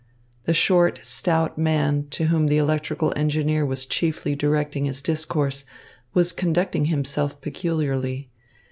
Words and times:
The 0.45 0.53
short, 0.55 0.99
stout 1.03 1.59
man, 1.59 2.07
to 2.09 2.25
whom 2.25 2.47
the 2.47 2.57
electrical 2.57 3.13
engineer 3.15 3.63
was 3.67 3.85
chiefly 3.85 4.33
directing 4.33 4.85
his 4.85 4.99
discourse, 4.99 5.63
was 6.15 6.31
conducting 6.31 6.85
himself 6.85 7.39
peculiarly. 7.39 8.31